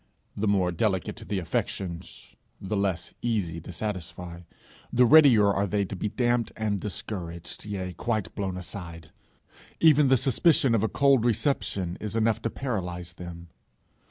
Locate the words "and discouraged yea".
6.57-7.93